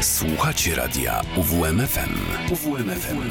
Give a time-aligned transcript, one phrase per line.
[0.00, 2.14] Słuchacie radia UWMFM.
[2.52, 3.30] UWMFM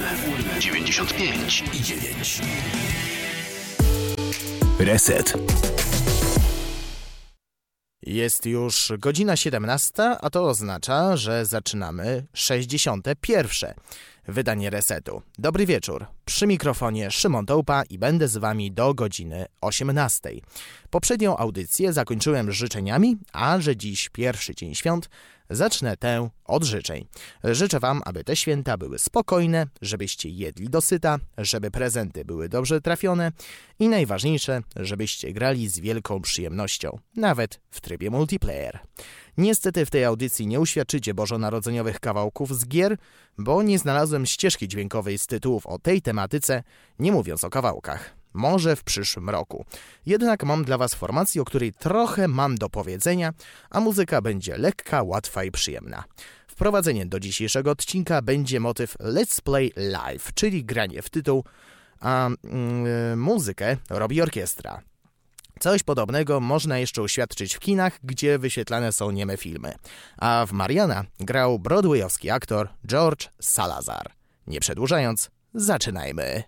[0.60, 2.42] 95 i 9.
[4.80, 5.34] Reset.
[8.04, 13.74] Jest już godzina 17, a to oznacza, że zaczynamy 61.
[14.28, 15.22] wydanie resetu.
[15.40, 16.06] Dobry wieczór.
[16.26, 20.30] Przy mikrofonie Szymon Tołpa i będę z Wami do godziny 18.
[20.90, 25.10] Poprzednią audycję zakończyłem życzeniami, a że dziś pierwszy dzień świąt,
[25.50, 27.06] zacznę tę od życzeń.
[27.44, 33.32] Życzę Wam, aby te święta były spokojne, żebyście jedli dosyta, żeby prezenty były dobrze trafione
[33.80, 38.80] i najważniejsze, żebyście grali z wielką przyjemnością, nawet w trybie multiplayer.
[39.38, 42.98] Niestety w tej audycji nie uświadczycie bożonarodzeniowych kawałków z gier,
[43.38, 46.64] bo nie znalazłem ścieżki dźwiękowej z tytułów o tej tematyce,
[47.00, 48.17] nie mówiąc o kawałkach.
[48.38, 49.66] Może w przyszłym roku.
[50.06, 53.34] Jednak mam dla Was formację, o której trochę mam do powiedzenia,
[53.70, 56.04] a muzyka będzie lekka, łatwa i przyjemna.
[56.48, 61.44] Wprowadzenie do dzisiejszego odcinka będzie motyw Let's Play Live, czyli granie w tytuł,
[62.00, 64.82] a mm, muzykę robi orkiestra.
[65.60, 69.74] Coś podobnego można jeszcze uświadczyć w kinach, gdzie wyświetlane są nieme filmy.
[70.18, 74.12] A w Mariana grał broadwayowski aktor George Salazar.
[74.48, 76.44] Nie przedłużając, zaczynajmy.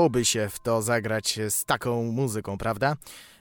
[0.00, 2.96] Chciałoby się w to zagrać z taką muzyką, prawda?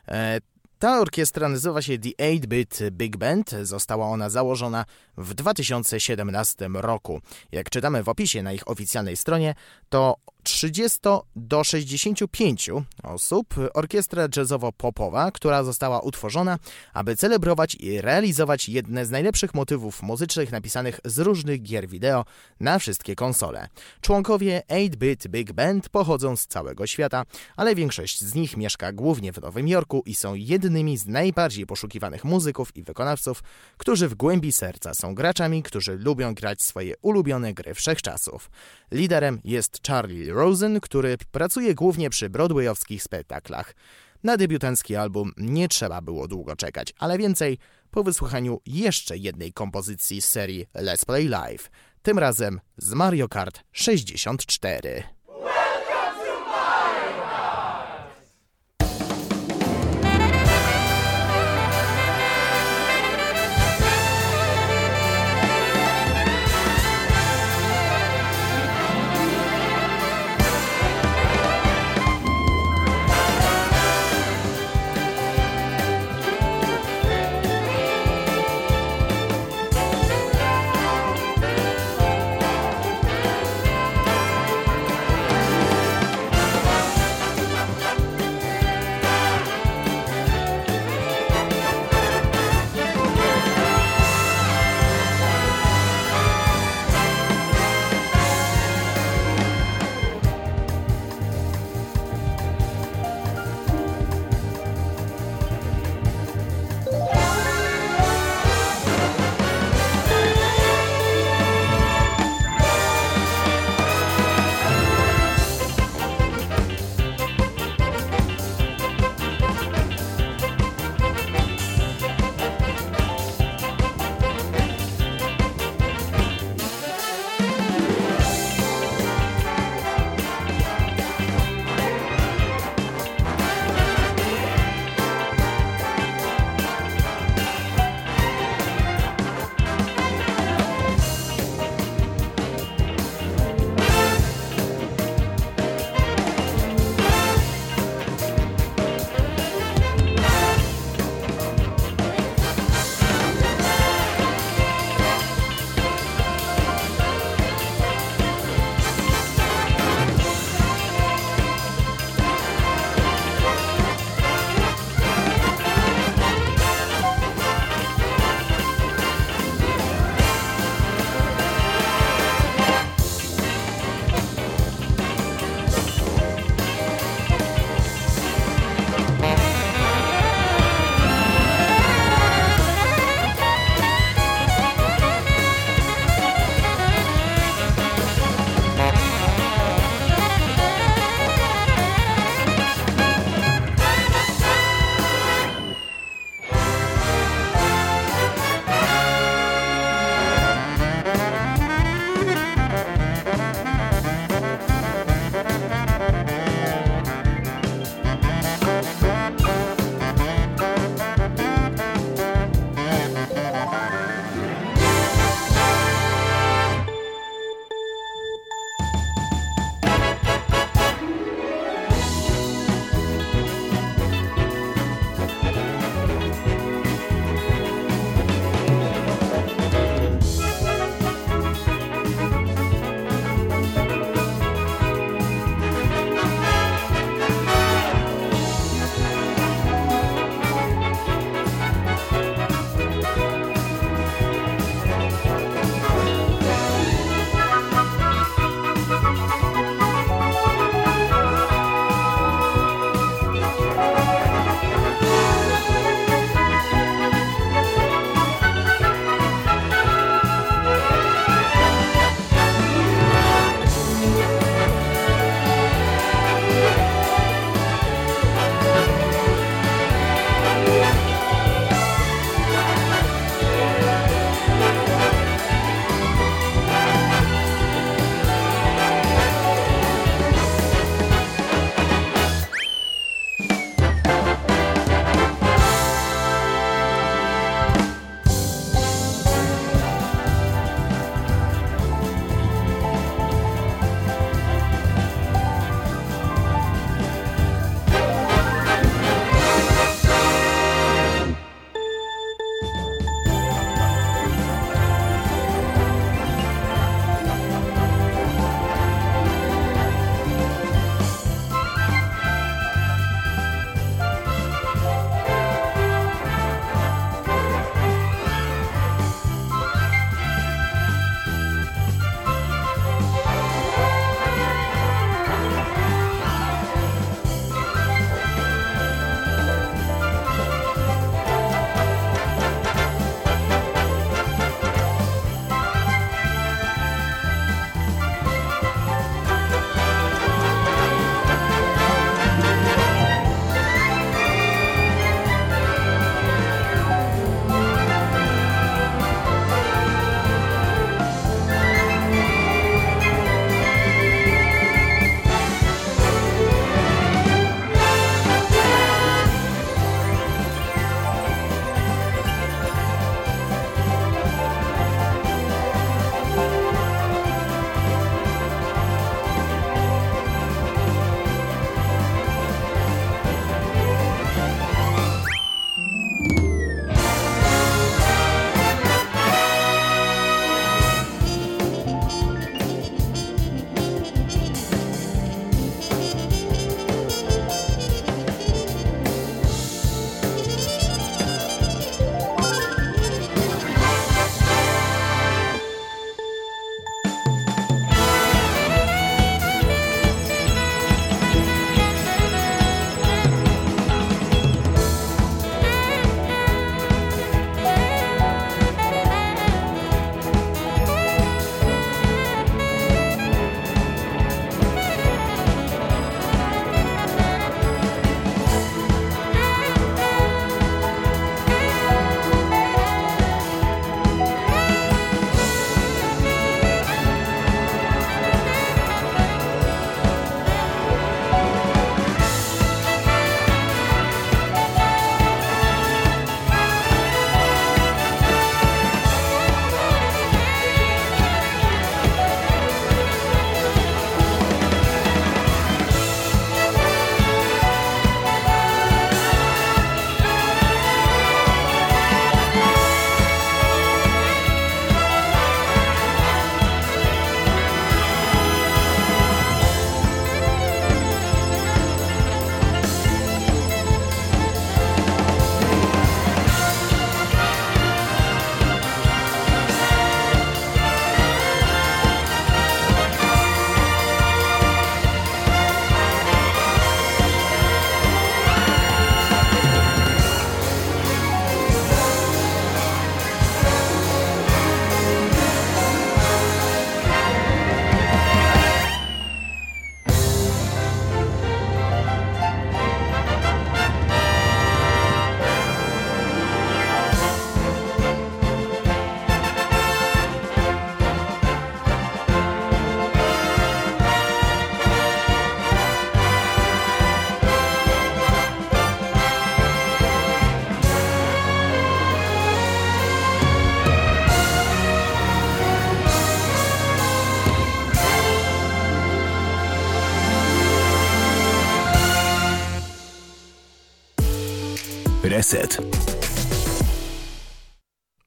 [0.07, 0.39] E,
[0.79, 3.51] ta orkiestra nazywa się The 8-Bit Big Band.
[3.61, 4.85] Została ona założona
[5.17, 7.21] w 2017 roku.
[7.51, 9.55] Jak czytamy w opisie na ich oficjalnej stronie,
[9.89, 10.15] to
[10.49, 10.99] 30
[11.35, 12.69] do 65
[13.03, 16.59] osób orkiestra jazzowo-popowa, która została utworzona,
[16.93, 22.25] aby celebrować i realizować jedne z najlepszych motywów muzycznych napisanych z różnych gier wideo
[22.59, 23.67] na wszystkie konsole.
[24.01, 27.23] Członkowie 8-Bit Big Band pochodzą z całego świata,
[27.57, 32.25] ale większość z nich mieszka głównie w Nowym Jorku i są jednymi z najbardziej poszukiwanych
[32.25, 33.43] muzyków i wykonawców,
[33.77, 38.49] którzy w głębi serca są graczami, którzy lubią grać swoje ulubione gry wszechczasów.
[38.91, 43.75] Liderem jest Charlie Rosen, który pracuje głównie przy broadwayowskich spektaklach.
[44.23, 47.57] Na debiutancki album nie trzeba było długo czekać, ale więcej
[47.91, 51.71] po wysłuchaniu jeszcze jednej kompozycji z serii Let's Play Live,
[52.01, 55.18] tym razem z Mario Kart 64.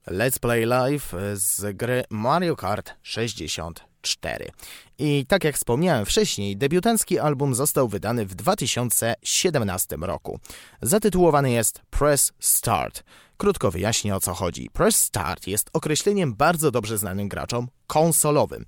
[0.06, 4.50] Let's Play Live z gry Mario Kart 64.
[4.98, 10.40] I tak jak wspomniałem wcześniej, debiutancki album został wydany w 2017 roku.
[10.82, 13.04] Zatytułowany jest Press Start.
[13.36, 14.70] Krótko wyjaśnię o co chodzi.
[14.72, 18.64] Press Start jest określeniem bardzo dobrze znanym graczom konsolowym.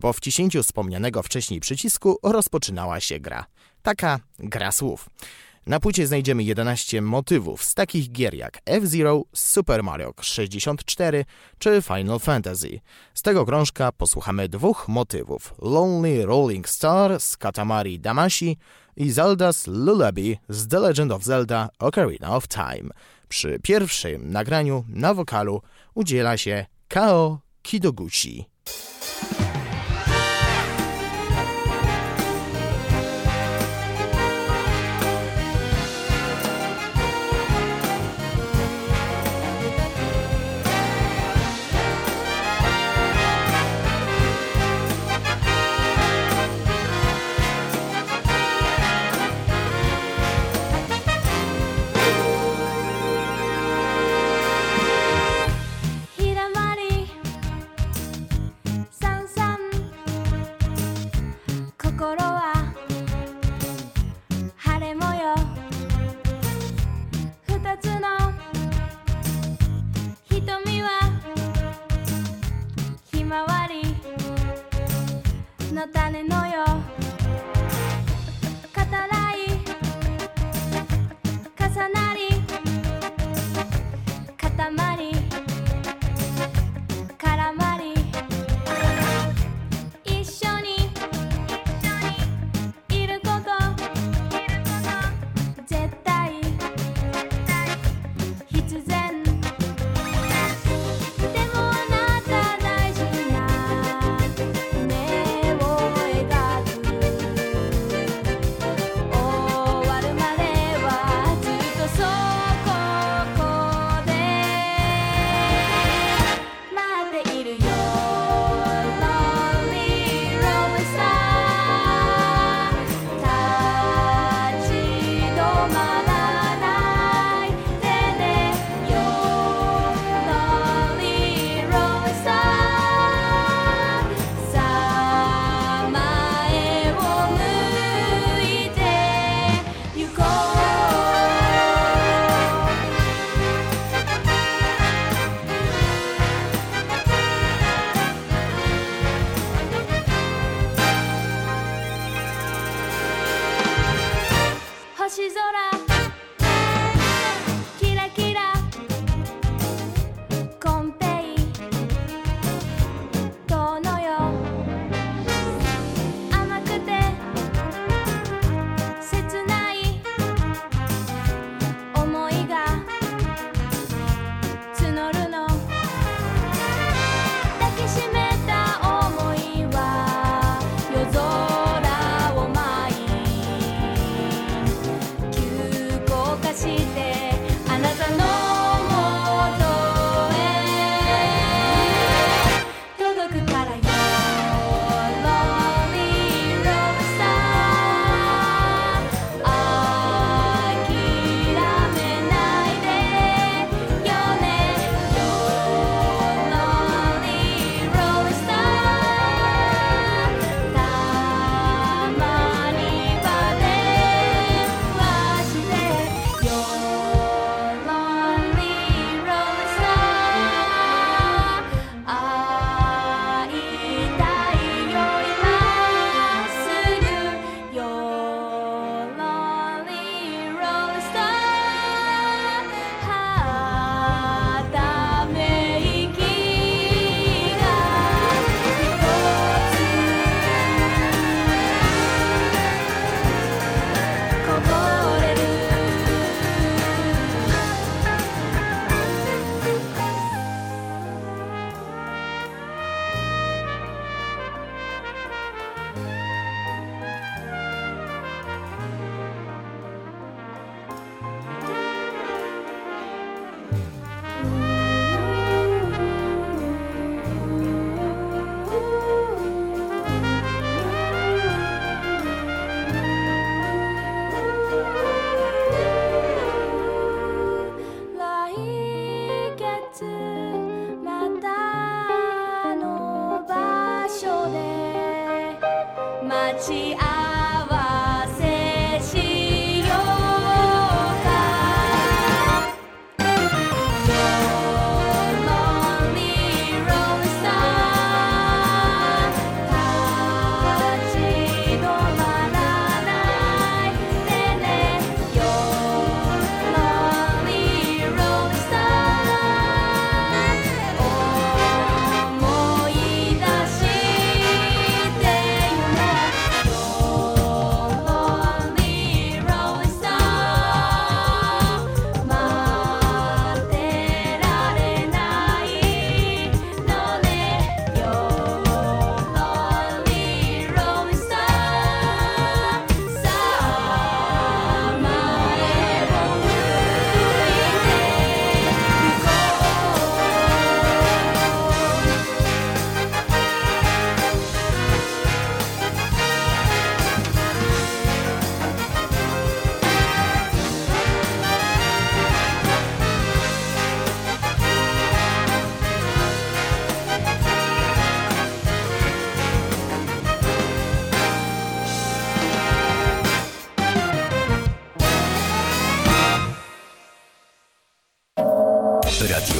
[0.00, 3.44] Po wciśnięciu wspomnianego wcześniej przycisku rozpoczynała się gra.
[3.82, 5.08] Taka gra słów.
[5.68, 11.24] Na płycie znajdziemy 11 motywów z takich gier jak F-Zero, Super Mario 64
[11.58, 12.80] czy Final Fantasy.
[13.14, 18.56] Z tego krążka posłuchamy dwóch motywów: Lonely Rolling Star z Katamari Damashi
[18.96, 22.90] i Zelda's Lullaby z The Legend of Zelda Ocarina of Time.
[23.28, 25.62] Przy pierwszym nagraniu na wokalu
[25.94, 28.44] udziela się Kao Kidoguchi.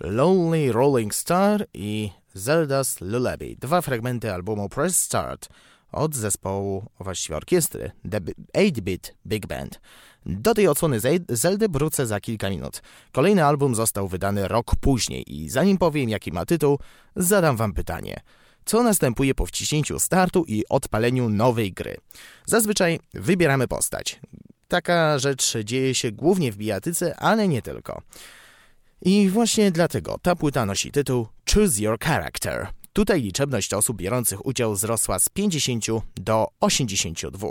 [0.00, 3.56] Lonely Rolling Star i Zelda's Lullaby.
[3.58, 5.48] Dwa fragmenty albumu Press Start
[5.92, 8.20] od zespołu, właściwie orkiestry, The
[8.54, 9.80] 8-Bit Big Band.
[10.26, 12.82] Do tej odsłony Zeldy wrócę za kilka minut.
[13.12, 16.78] Kolejny album został wydany rok później i zanim powiem jaki ma tytuł,
[17.16, 18.20] zadam wam pytanie.
[18.64, 21.96] Co następuje po wciśnięciu startu i odpaleniu nowej gry?
[22.46, 24.20] Zazwyczaj wybieramy postać.
[24.68, 28.02] Taka rzecz dzieje się głównie w bijatyce, ale nie tylko.
[29.02, 32.79] I właśnie dlatego ta płyta nosi tytuł Choose Your Character.
[32.92, 37.48] Tutaj liczebność osób biorących udział wzrosła z 50 do 82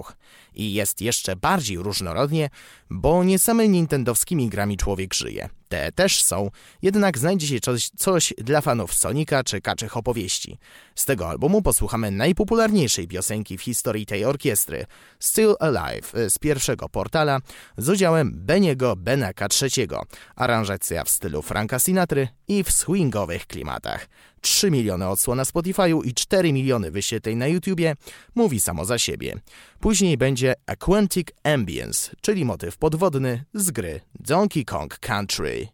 [0.53, 2.49] i jest jeszcze bardziej różnorodnie,
[2.89, 5.49] bo nie samymi nintendowskimi grami człowiek żyje.
[5.69, 6.49] Te też są,
[6.81, 10.57] jednak znajdzie się coś, coś dla fanów Sonika czy kaczych opowieści.
[10.95, 14.85] Z tego albumu posłuchamy najpopularniejszej piosenki w historii tej orkiestry,
[15.19, 17.39] Still Alive z pierwszego portala
[17.77, 19.87] z udziałem Beniego Benaka III,
[20.35, 24.07] aranżacja w stylu Franka Sinatry i w swingowych klimatach.
[24.41, 27.95] 3 miliony odsłon na Spotify'u i 4 miliony wyświetleń na YouTubie
[28.35, 29.35] mówi samo za siebie.
[29.79, 35.67] Później będzie Aquantic Ambience, czyli motyw podwodny z gry Donkey Kong Country.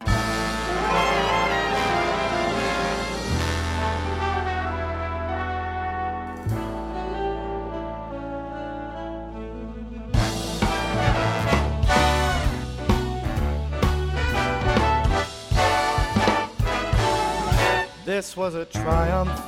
[18.26, 19.40] This was a triumph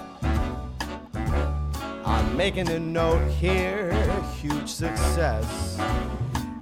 [2.05, 3.91] I'm making a note here,
[4.39, 5.79] huge success.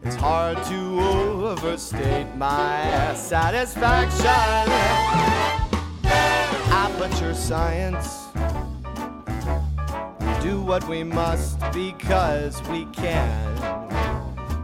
[0.02, 4.72] It's hard to overstate my satisfaction.
[6.72, 8.28] Aperture science.
[10.42, 13.58] Do what we must because we can.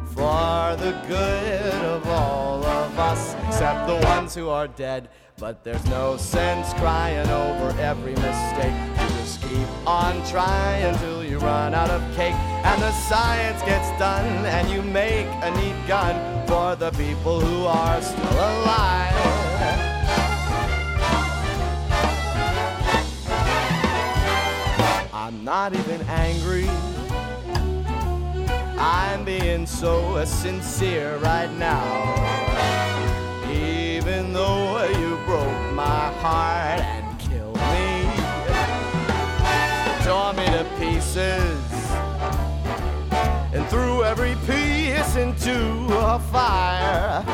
[0.05, 5.09] For the good of all of us, except the ones who are dead.
[5.41, 8.75] But there's no sense crying over every mistake.
[9.01, 12.35] You just keep on trying until you run out of cake.
[12.63, 17.65] And the science gets done, and you make a neat gun for the people who
[17.65, 19.15] are still alive.
[25.11, 26.69] I'm not even angry.
[28.77, 32.50] I'm being so sincere right now
[34.31, 38.05] even though you broke my heart and killed me,
[40.05, 41.91] tore me to pieces,
[43.53, 47.25] and threw every piece into a fire.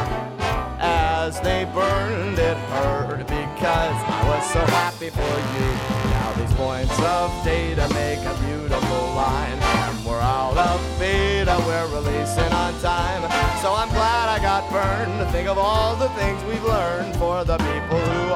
[0.79, 6.06] As they burned, it hurt because I was so happy for you.
[6.37, 9.59] These points of data make a beautiful line.
[9.59, 13.23] And we're out of beta, we're releasing on time.
[13.61, 17.57] So I'm glad I got burned think of all the things we've learned for the
[17.57, 18.26] people who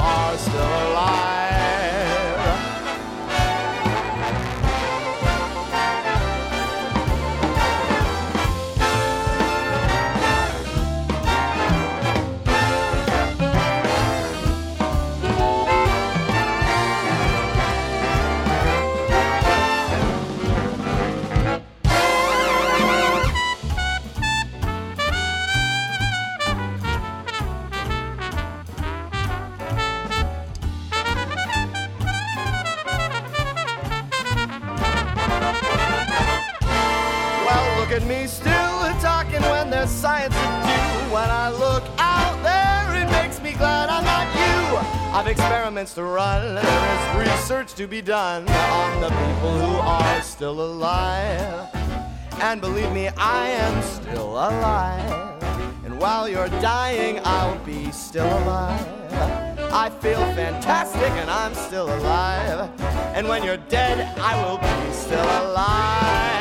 [52.51, 55.41] And believe me, I am still alive.
[55.85, 58.85] And while you're dying, I'll be still alive.
[59.71, 62.69] I feel fantastic and I'm still alive.
[63.15, 66.40] And when you're dead, I will be still alive.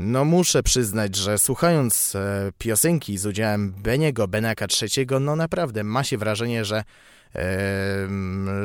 [0.00, 6.04] No muszę przyznać, że słuchając e, piosenki z udziałem Beniego Benaka III, no naprawdę ma
[6.04, 6.84] się wrażenie, że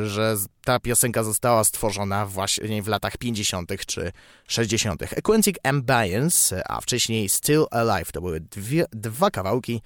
[0.05, 3.71] że ta piosenka została stworzona właśnie w latach 50.
[3.85, 4.11] czy
[4.47, 5.03] 60.
[5.17, 9.81] Aquatic Ambience, a wcześniej Still Alive to były dwie, dwa kawałki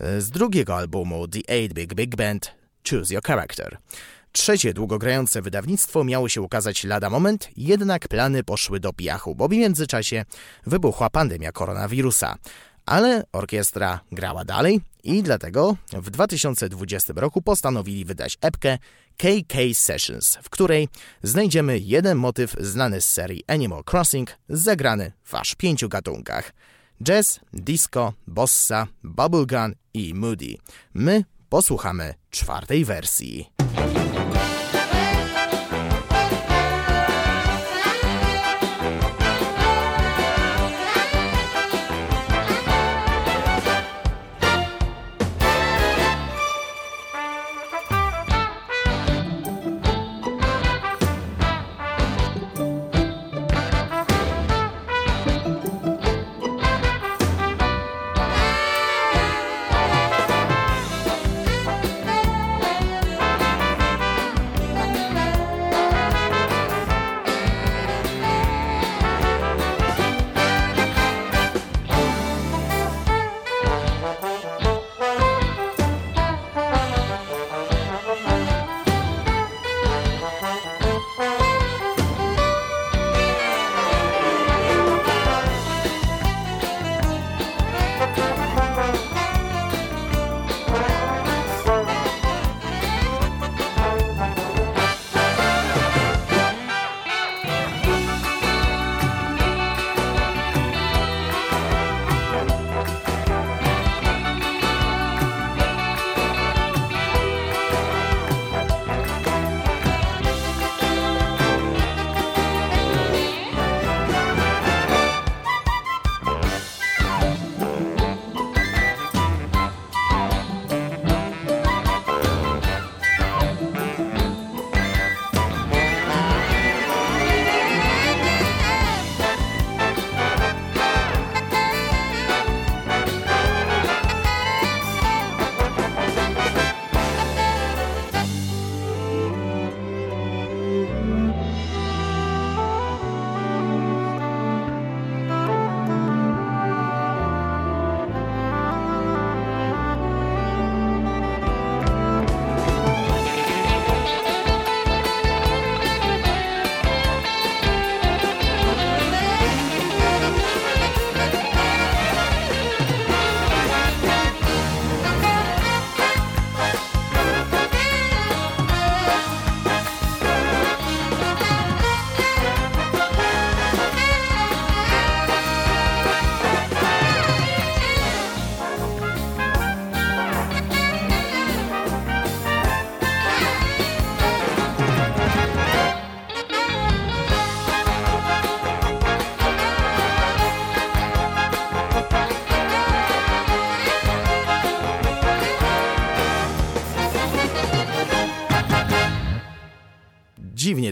[0.00, 2.54] e, z drugiego albumu The 8 Big Big Band
[2.90, 3.78] Choose Your Character.
[4.32, 9.50] Trzecie długogrające wydawnictwo miało się ukazać lada moment, jednak plany poszły do piachu, bo w
[9.50, 10.24] międzyczasie
[10.66, 12.36] wybuchła pandemia koronawirusa.
[12.86, 18.78] Ale orkiestra grała dalej i dlatego w 2020 roku postanowili wydać epkę
[19.16, 20.88] KK Sessions, w której
[21.22, 26.52] znajdziemy jeden motyw znany z serii Animal Crossing, zagrany w aż pięciu gatunkach.
[27.02, 30.56] Jazz, disco, bossa, bubblegum i moody.
[30.94, 33.61] My posłuchamy czwartej wersji.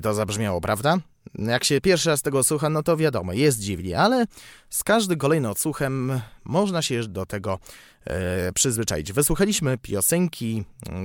[0.00, 0.98] Dziwnie to zabrzmiało, prawda?
[1.34, 4.26] Jak się pierwszy raz tego słucha, no to wiadomo, jest dziwnie, ale
[4.70, 7.58] z każdym kolejnym odsłuchem można się do tego
[8.04, 9.12] e, przyzwyczaić.
[9.12, 10.64] Wysłuchaliśmy piosenki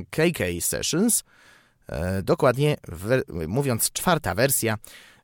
[0.10, 1.24] KK Sessions,
[1.88, 2.78] e, dokładnie
[3.48, 4.78] mówiąc czwarta wersja,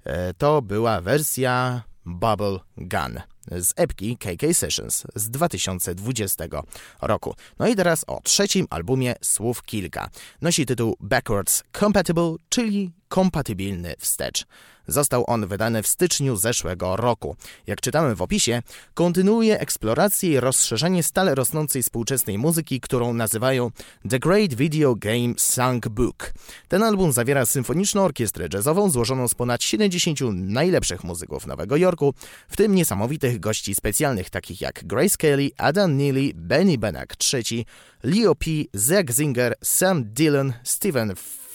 [0.03, 3.19] e, to była wersja Bubble Gun
[3.51, 6.63] z epki KK Sessions z 2020
[7.01, 7.35] roku.
[7.59, 10.09] No i teraz o trzecim albumie słów kilka.
[10.41, 14.45] Nosi tytuł Backwards Compatible, czyli kompatybilny wstecz.
[14.87, 17.35] Został on wydany w styczniu zeszłego roku.
[17.67, 18.61] Jak czytamy w opisie,
[18.93, 23.71] kontynuuje eksplorację i rozszerzenie stale rosnącej współczesnej muzyki, którą nazywają
[24.09, 26.33] The Great Video Game Songbook.
[26.67, 32.13] Ten album zawiera symfoniczną orkiestrę jazzową złożoną z ponad 70 najlepszych muzyków Nowego Jorku,
[32.49, 37.65] w tym niesamowitych gości specjalnych takich jak Grace Kelly, Adam Neely, Benny Benak III,
[38.03, 41.13] Leo P., Zach Zinger, Sam Dillon, Steven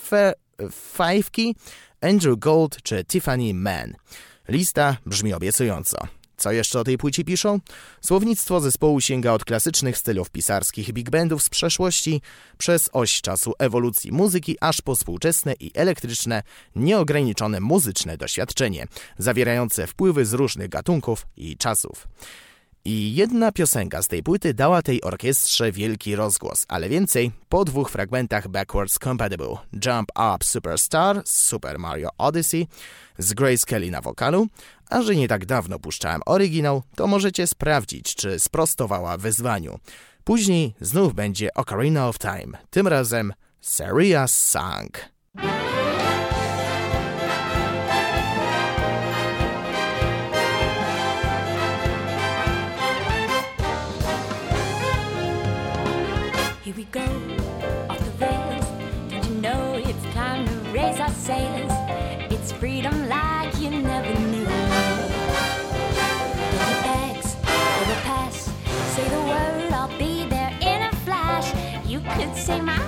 [0.09, 1.57] Fe Fajwki,
[2.01, 3.95] Andrew Gold czy Tiffany Mann.
[4.49, 5.99] Lista brzmi obiecująco.
[6.37, 7.61] Co jeszcze o tej płycie piszą?
[8.01, 12.21] Słownictwo zespołu sięga od klasycznych stylów pisarskich big bandów z przeszłości,
[12.59, 16.43] przez oś czasu ewolucji muzyki, aż po współczesne i elektryczne,
[16.77, 18.87] nieograniczone muzyczne doświadczenie,
[19.19, 22.09] zawierające wpływy z różnych gatunków i czasów.
[22.89, 27.91] I jedna piosenka z tej płyty dała tej orkiestrze wielki rozgłos, ale więcej po dwóch
[27.91, 29.57] fragmentach Backwards Compatible:
[29.87, 32.67] Jump Up Superstar z Super Mario Odyssey
[33.19, 34.47] z Grace Kelly na wokalu,
[34.91, 39.79] a że nie tak dawno puszczałem oryginał, to możecie sprawdzić, czy sprostowała wyzwaniu.
[40.25, 44.99] Później znów będzie Ocarina of Time, tym razem Serious Song.
[72.47, 72.86] せます。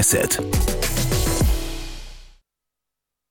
[0.00, 0.38] Reset.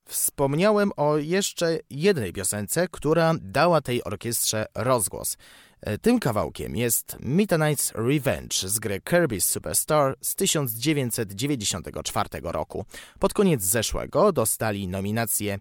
[0.08, 5.38] Wspomniałem o jeszcze jednej piosence, która dała tej orkiestrze rozgłos.
[5.82, 12.86] E, Tym kawałkiem jest Midnight's Revenge z gry Kirby's Superstar z 1994 roku.
[13.20, 15.60] Pod koniec zeszłego dostali nominację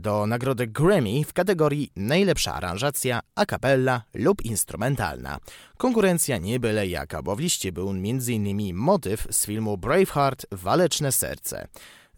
[0.00, 5.38] do nagrody Grammy w kategorii Najlepsza aranżacja a cappella lub instrumentalna.
[5.76, 8.76] Konkurencja nie byle jaka, bo w liście był m.in.
[8.76, 11.68] motyw z filmu Braveheart Waleczne Serce.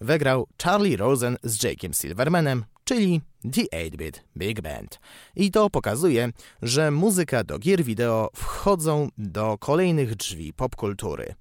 [0.01, 5.01] Wygrał Charlie Rosen z Jake'em Silvermanem, czyli The 8-Bit Big Band.
[5.37, 6.31] I to pokazuje,
[6.63, 11.35] że muzyka do gier wideo wchodzą do kolejnych drzwi popkultury.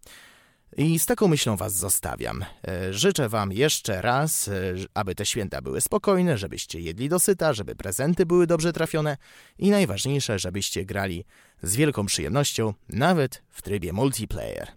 [0.77, 2.45] I z taką myślą Was zostawiam.
[2.67, 4.51] E, Życzę Wam jeszcze raz, e,
[4.93, 9.17] aby te święta były spokojne, żebyście jedli dosyta, żeby prezenty były dobrze trafione
[9.57, 11.25] i najważniejsze, żebyście grali
[11.63, 14.67] z wielką przyjemnością, nawet w trybie multiplayer.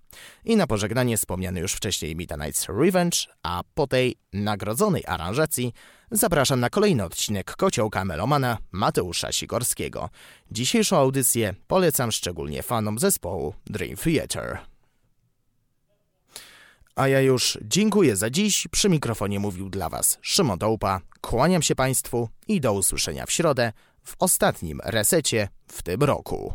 [0.45, 5.73] I na pożegnanie wspomniany już wcześniej Midnight's Revenge, a po tej nagrodzonej aranżacji
[6.11, 10.11] zapraszam na kolejny odcinek Kociołka Melomana Mateusza Sigorskiego.
[10.51, 14.70] Dzisiejszą audycję polecam szczególnie fanom zespołu Dream Theater.
[17.01, 18.69] A ja już dziękuję za dziś.
[18.71, 21.01] Przy mikrofonie mówił dla Was Szymon Dołpa.
[21.21, 23.73] Kłaniam się Państwu i do usłyszenia w środę
[24.05, 26.55] w ostatnim resecie w tym roku.